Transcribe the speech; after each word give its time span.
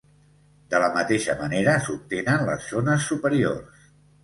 De 0.71 0.79
la 0.83 0.87
mateixa 0.95 1.35
manera 1.43 1.77
s'obtenen 1.89 2.49
les 2.51 2.67
zones 2.73 3.09
superiors. 3.13 3.89